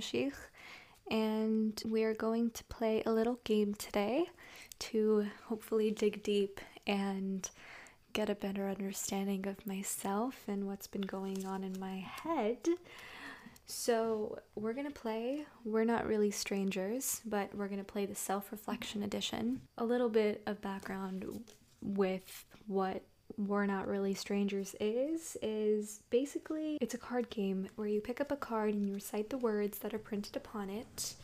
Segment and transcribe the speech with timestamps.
[0.00, 0.34] Sheikh,
[1.10, 4.26] and we are going to play a little game today
[4.80, 7.48] to hopefully dig deep and
[8.12, 12.58] get a better understanding of myself and what's been going on in my head.
[13.66, 19.02] So, we're gonna play We're Not Really Strangers, but we're gonna play the Self Reflection
[19.02, 19.62] Edition.
[19.78, 21.24] A little bit of background
[21.80, 23.02] with what
[23.36, 28.30] We're Not Really Strangers is is basically it's a card game where you pick up
[28.30, 31.14] a card and you recite the words that are printed upon it.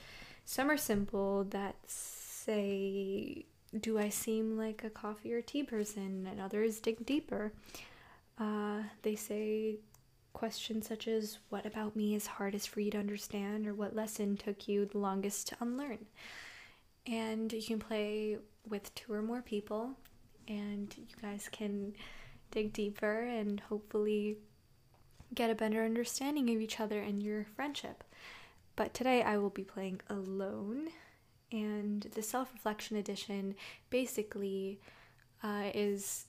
[0.44, 3.44] Some are simple that say,
[3.78, 6.26] Do I seem like a coffee or tea person?
[6.30, 7.52] And others dig deeper.
[8.38, 9.76] Uh, they say
[10.32, 14.36] questions such as what about me is hardest for you to understand or what lesson
[14.36, 16.06] took you the longest to unlearn
[17.06, 19.90] and you can play with two or more people
[20.50, 21.94] and you guys can
[22.50, 24.36] dig deeper and hopefully
[25.34, 28.04] get a better understanding of each other and your friendship
[28.76, 30.88] but today i will be playing alone
[31.52, 33.54] and the self-reflection edition
[33.88, 34.78] basically
[35.42, 36.26] uh, is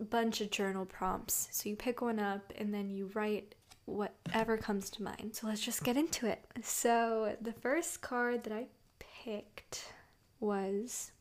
[0.00, 1.48] a bunch of journal prompts.
[1.50, 5.34] So you pick one up and then you write whatever comes to mind.
[5.34, 6.44] So let's just get into it.
[6.62, 8.66] So the first card that I
[8.98, 9.92] picked
[10.40, 11.12] was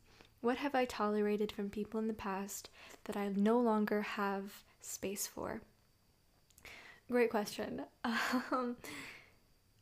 [0.48, 2.70] What have I tolerated from people in the past
[3.04, 5.60] that I no longer have space for?
[7.12, 7.82] Great question.
[8.50, 8.78] Um,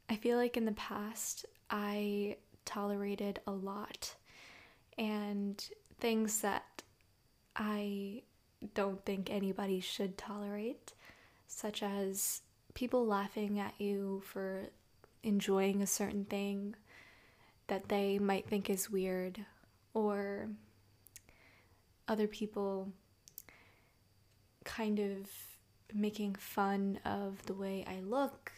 [0.10, 4.16] I feel like in the past I tolerated a lot
[4.98, 5.64] and
[6.00, 6.82] things that
[7.56, 8.24] I
[8.74, 10.94] don't think anybody should tolerate,
[11.46, 12.42] such as
[12.74, 14.70] people laughing at you for
[15.22, 16.74] enjoying a certain thing
[17.68, 19.46] that they might think is weird,
[19.96, 20.50] or
[22.08, 22.92] other people
[24.64, 25.28] kind of
[25.94, 28.52] making fun of the way I look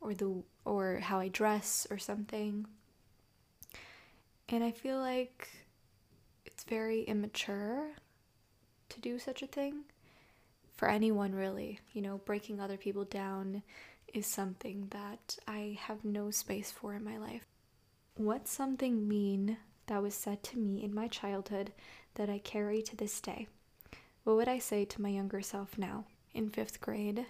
[0.00, 2.66] or the or how I dress or something.
[4.48, 5.48] And I feel like
[6.44, 7.90] it's very immature
[8.88, 9.84] to do such a thing
[10.76, 11.80] for anyone really.
[11.92, 13.62] You know, breaking other people down
[14.14, 17.46] is something that I have no space for in my life.
[18.14, 21.72] What's something mean that was said to me in my childhood
[22.14, 23.48] that I carry to this day?
[24.24, 26.04] What would I say to my younger self now?
[26.34, 27.26] In fifth grade,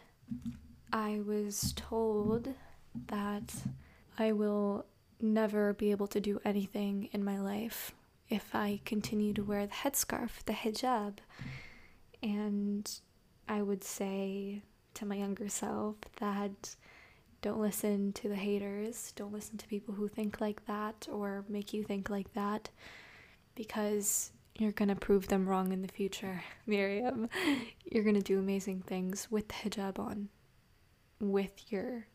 [0.93, 2.55] I was told
[3.09, 3.55] that
[4.19, 4.87] I will
[5.21, 7.93] never be able to do anything in my life
[8.29, 11.19] if I continue to wear the headscarf, the hijab.
[12.23, 12.91] And
[13.49, 14.63] I would say
[14.95, 16.75] to my younger self that
[17.47, 21.73] don't listen to the haters, don't listen to people who think like that or make
[21.73, 22.71] you think like that
[23.55, 27.29] because you're going to prove them wrong in the future, Miriam.
[27.85, 30.29] You're going to do amazing things with the hijab on,
[31.21, 32.09] with your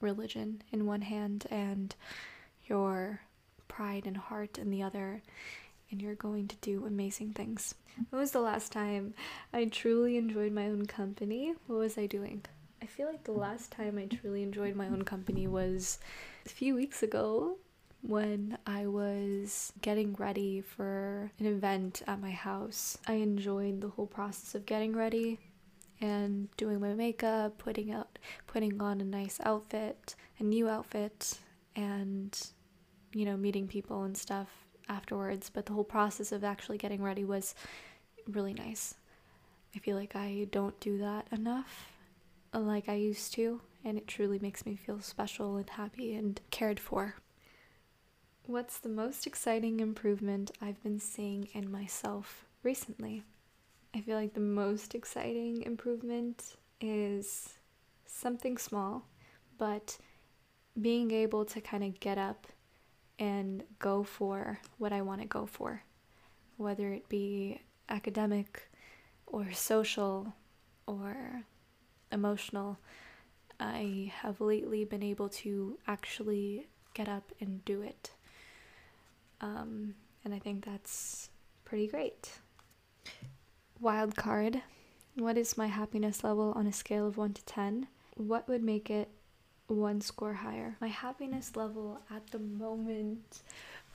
[0.00, 1.94] religion in one hand and
[2.64, 3.20] your
[3.68, 5.22] pride and heart in the other,
[5.92, 7.76] and you're going to do amazing things.
[8.10, 9.14] When was the last time
[9.52, 11.54] I truly enjoyed my own company?
[11.68, 12.44] What was I doing?
[12.94, 15.98] I feel like the last time I truly enjoyed my own company was
[16.46, 17.56] a few weeks ago
[18.02, 22.96] when I was getting ready for an event at my house.
[23.08, 25.40] I enjoyed the whole process of getting ready
[26.00, 28.16] and doing my makeup, putting out
[28.46, 31.40] putting on a nice outfit, a new outfit,
[31.74, 32.46] and
[33.12, 34.46] you know, meeting people and stuff
[34.88, 37.56] afterwards, but the whole process of actually getting ready was
[38.28, 38.94] really nice.
[39.74, 41.93] I feel like I don't do that enough
[42.60, 46.80] like I used to, and it truly makes me feel special and happy and cared
[46.80, 47.16] for.
[48.46, 53.24] What's the most exciting improvement I've been seeing in myself recently?
[53.94, 57.54] I feel like the most exciting improvement is
[58.06, 59.06] something small,
[59.56, 59.96] but
[60.80, 62.46] being able to kind of get up
[63.18, 65.82] and go for what I want to go for,
[66.56, 68.68] whether it be academic
[69.26, 70.34] or social
[70.86, 71.44] or
[72.14, 72.78] emotional.
[73.60, 78.12] I have lately been able to actually get up and do it.
[79.40, 79.94] Um,
[80.24, 81.28] and I think that's
[81.64, 82.38] pretty great.
[83.80, 84.62] Wild card.
[85.16, 87.88] What is my happiness level on a scale of 1 to 10?
[88.16, 89.10] What would make it
[89.66, 90.76] one score higher.
[90.80, 93.42] My happiness level at the moment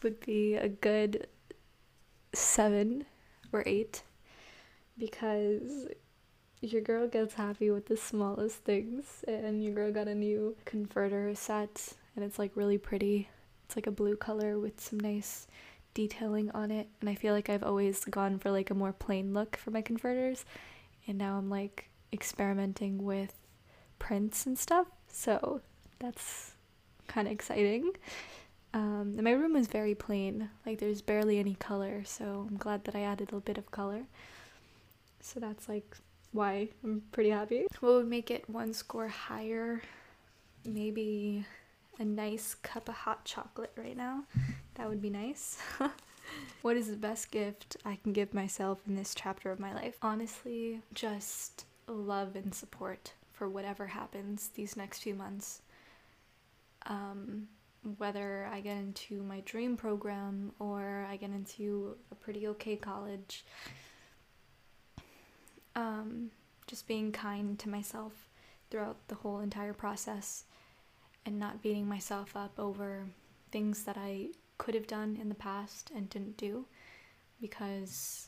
[0.01, 1.27] would be a good
[2.33, 3.05] seven
[3.51, 4.03] or eight
[4.97, 5.87] because
[6.61, 11.33] your girl gets happy with the smallest things and your girl got a new converter
[11.35, 13.29] set and it's like really pretty.
[13.65, 15.47] It's like a blue color with some nice
[15.93, 19.33] detailing on it and I feel like I've always gone for like a more plain
[19.33, 20.45] look for my converters
[21.07, 23.33] and now I'm like experimenting with
[23.97, 25.61] prints and stuff so
[25.99, 26.53] that's
[27.07, 27.91] kind of exciting.
[28.73, 32.95] Um, my room is very plain, like there's barely any color, so I'm glad that
[32.95, 34.03] I added a bit of color.
[35.21, 35.97] So that's like
[36.31, 37.65] why I'm pretty happy.
[37.79, 39.81] What would make it one score higher?
[40.65, 41.45] Maybe
[41.99, 44.23] a nice cup of hot chocolate right now.
[44.75, 45.57] That would be nice.
[46.61, 49.97] what is the best gift I can give myself in this chapter of my life?
[50.01, 55.61] Honestly, just love and support for whatever happens these next few months.
[56.85, 57.47] Um,
[57.97, 63.45] whether I get into my dream program or I get into a pretty okay college.
[65.79, 66.31] Um,
[66.67, 68.27] just being kind to myself
[68.69, 70.43] throughout the whole entire process
[71.25, 73.05] and not beating myself up over
[73.49, 74.27] things that I
[74.57, 76.65] could have done in the past and didn't do
[77.39, 78.27] because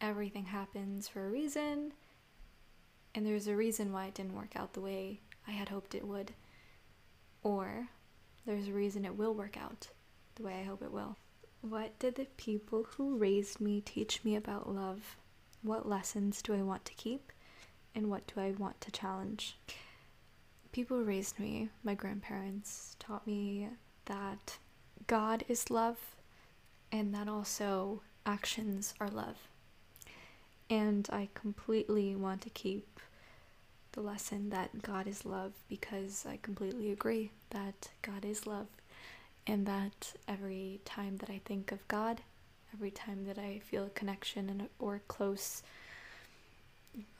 [0.00, 1.92] everything happens for a reason
[3.14, 6.04] and there's a reason why it didn't work out the way I had hoped it
[6.04, 6.32] would.
[7.44, 7.86] Or
[8.44, 9.86] there's a reason it will work out
[10.34, 11.16] the way I hope it will.
[11.60, 15.16] What did the people who raised me teach me about love?
[15.62, 17.32] What lessons do I want to keep?
[17.94, 19.56] And what do I want to challenge?
[20.72, 23.68] People raised me, my grandparents, taught me
[24.04, 24.58] that
[25.06, 25.98] God is love
[26.92, 29.36] and that also actions are love.
[30.70, 33.00] And I completely want to keep
[33.92, 38.66] the lesson that God is love because I completely agree that God is love
[39.46, 42.20] and that every time that I think of God,
[42.72, 45.62] every time that I feel a connection and or close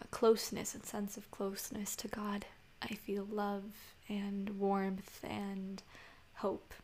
[0.02, 2.46] a closeness and sense of closeness to God,
[2.82, 3.64] I feel love
[4.08, 5.82] and warmth and
[6.34, 6.74] hope,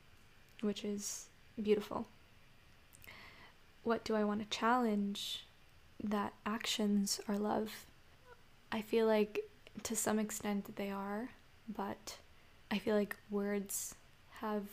[0.61, 1.26] which is
[1.61, 2.06] beautiful.
[3.82, 5.44] What do I want to challenge?
[6.02, 7.87] That actions are love.
[8.70, 9.40] I feel like
[9.84, 11.31] to some extent they are,
[11.69, 12.19] but
[12.70, 13.94] I feel like words
[14.40, 14.64] have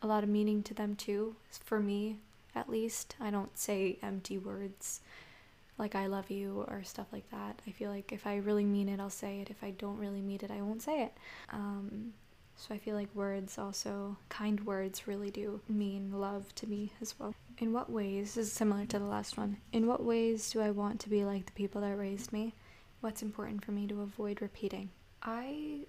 [0.00, 2.18] a lot of meaning to them too, for me
[2.54, 3.16] at least.
[3.20, 5.00] I don't say empty words
[5.78, 7.60] like I love you or stuff like that.
[7.66, 9.50] I feel like if I really mean it, I'll say it.
[9.50, 11.12] If I don't really mean it, I won't say it.
[11.50, 12.12] Um,
[12.56, 17.18] so I feel like words also, kind words really do mean love to me as
[17.18, 17.34] well.
[17.58, 21.00] In what ways, is similar to the last one, in what ways do I want
[21.00, 22.54] to be like the people that raised me?
[23.02, 24.88] what's important for me to avoid repeating.
[25.22, 25.80] I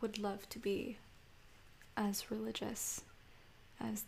[0.00, 0.96] would love to be
[1.96, 3.02] as religious
[3.78, 4.04] as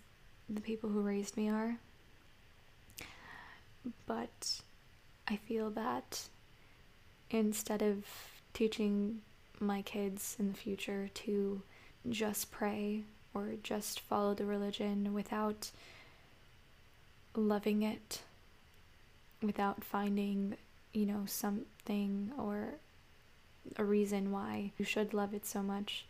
[0.55, 1.77] the people who raised me are,
[4.07, 4.61] but
[5.29, 6.29] I feel that
[7.31, 8.05] instead of
[8.55, 9.23] teaching
[9.61, 11.63] my kids in the future to
[12.09, 13.03] just pray
[13.35, 15.71] or just follow the religion without
[17.35, 18.21] loving it,
[19.43, 20.57] without finding
[20.93, 22.75] you know, something or
[23.77, 26.05] a reason why you should love it so much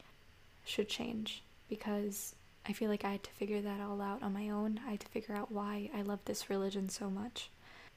[0.65, 1.43] should change.
[1.69, 2.35] Because
[2.67, 4.81] I feel like I had to figure that all out on my own.
[4.87, 7.51] I had to figure out why I love this religion so much.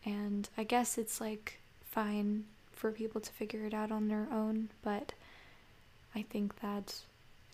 [0.04, 4.70] And I guess it's like fine for people to figure it out on their own,
[4.84, 5.14] but
[6.14, 6.94] I think that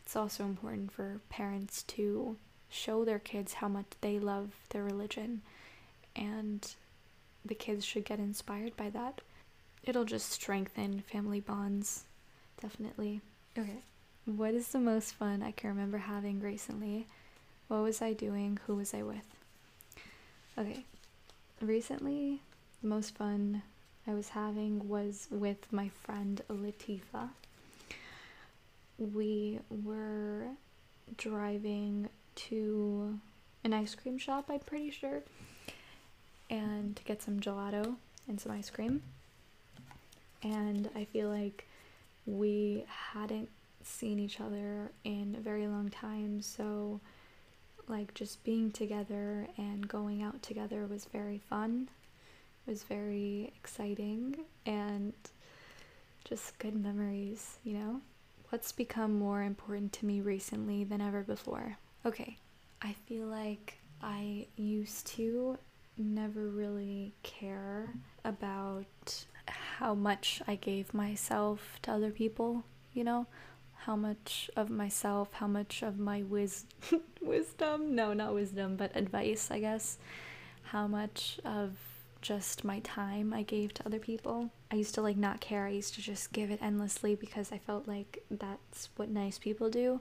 [0.04, 2.38] it's also important for parents to
[2.70, 5.42] show their kids how much they love their religion
[6.16, 6.74] and
[7.46, 9.22] the kids should get inspired by that.
[9.84, 12.04] It'll just strengthen family bonds,
[12.62, 13.22] definitely.
[13.58, 13.84] Okay,
[14.26, 17.08] what is the most fun I can remember having recently?
[17.68, 18.60] What was I doing?
[18.68, 19.26] Who was I with?
[20.58, 20.86] Okay,
[21.62, 22.42] recently,
[22.82, 23.64] the most fun
[24.08, 27.30] I was having was with my friend Latifa.
[28.98, 30.48] We were
[31.18, 33.20] driving to
[33.64, 35.22] an ice cream shop, I'm pretty sure
[36.52, 37.96] and to get some gelato
[38.28, 39.02] and some ice cream.
[40.44, 41.66] And I feel like
[42.26, 43.50] we hadn't
[43.86, 47.00] seen each other in a very long time, so
[47.88, 51.90] like just being together and going out together was very fun.
[52.66, 55.14] It was very exciting and
[56.24, 58.02] just good memories, you know?
[58.50, 61.78] What's become more important to me recently than ever before?
[62.06, 62.38] Okay,
[62.82, 65.58] I feel like I used to
[65.98, 73.26] never really care about how much I gave myself to other people, you know?
[73.86, 76.66] How much of myself, how much of my wis-
[77.22, 79.98] wisdom, no, not wisdom, but advice, I guess.
[80.64, 81.78] How much of
[82.22, 84.52] just my time I gave to other people.
[84.72, 85.66] I used to like not care.
[85.66, 89.70] I used to just give it endlessly because I felt like that's what nice people
[89.70, 90.00] do,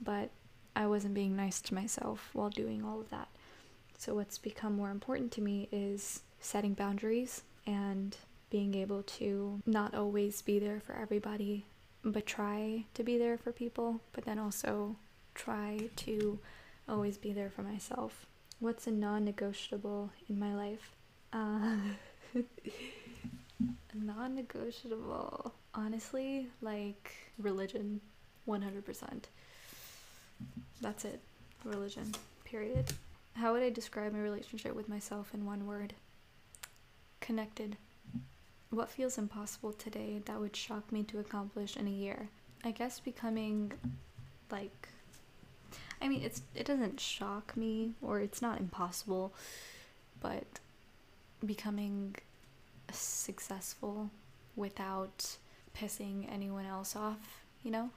[0.00, 0.30] but
[0.74, 3.28] I wasn't being nice to myself while doing all of that.
[3.98, 8.16] So, what's become more important to me is setting boundaries and
[8.48, 11.66] being able to not always be there for everybody,
[12.04, 14.96] but try to be there for people, but then also
[15.34, 16.38] try to
[16.88, 18.26] always be there for myself.
[18.60, 20.90] What's a non negotiable in my life?
[21.32, 21.76] Uh,
[23.94, 25.54] non negotiable.
[25.74, 28.00] Honestly, like religion,
[28.48, 29.24] 100%.
[30.80, 31.20] That's it.
[31.64, 32.14] Religion,
[32.44, 32.86] period.
[33.34, 35.94] How would I describe my relationship with myself in one word?
[37.20, 37.76] Connected.
[38.70, 42.28] What feels impossible today that would shock me to accomplish in a year?
[42.64, 43.72] I guess becoming
[44.50, 44.88] like
[46.00, 49.32] I mean it's it doesn't shock me or it's not impossible,
[50.20, 50.44] but
[51.44, 52.16] becoming
[52.92, 54.10] successful
[54.56, 55.36] without
[55.76, 57.90] pissing anyone else off, you know?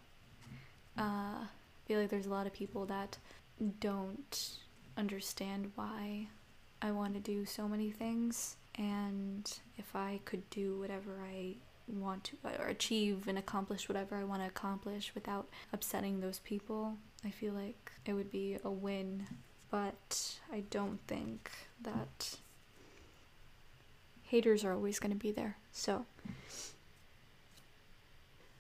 [0.98, 1.02] Uh,
[1.44, 1.48] I
[1.88, 3.18] feel like there's a lot of people that
[3.80, 4.50] don't
[4.98, 6.28] understand why
[6.82, 11.58] I want to do so many things, and if I could do whatever I
[11.88, 16.98] want to or achieve and accomplish whatever I want to accomplish without upsetting those people,
[17.24, 19.28] I feel like it would be a win.
[19.70, 21.52] But I don't think
[21.84, 22.38] that
[24.24, 25.58] haters are always going to be there.
[25.72, 26.06] So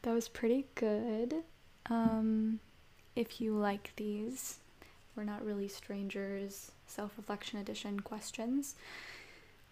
[0.03, 1.35] that was pretty good.
[1.89, 2.59] Um,
[3.15, 4.59] if you like these,
[5.15, 8.75] we're not really strangers self reflection edition questions,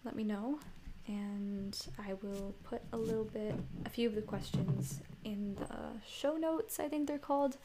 [0.04, 0.58] let me know.
[1.06, 3.54] And I will put a little bit,
[3.84, 7.56] a few of the questions in the show notes, I think they're called.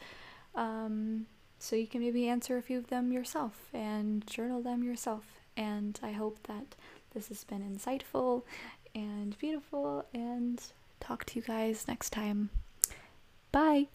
[0.55, 1.27] Um,
[1.59, 5.25] so you can maybe answer a few of them yourself and journal them yourself.
[5.57, 6.75] And I hope that
[7.13, 8.43] this has been insightful
[8.95, 10.61] and beautiful, and
[10.99, 12.49] talk to you guys next time.
[13.51, 13.87] Bye.